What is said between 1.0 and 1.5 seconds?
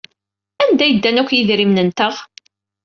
akk